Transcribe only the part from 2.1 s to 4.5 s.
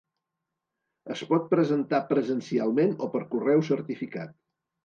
presencialment o per correu certificat.